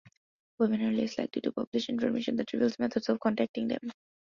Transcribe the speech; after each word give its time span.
Women 0.57 0.81
are 0.81 0.91
less 0.93 1.19
likely 1.19 1.43
to 1.43 1.51
publish 1.51 1.87
information 1.87 2.35
that 2.37 2.51
reveals 2.53 2.79
methods 2.79 3.07
of 3.09 3.19
contacting 3.19 3.67
them. 3.67 3.91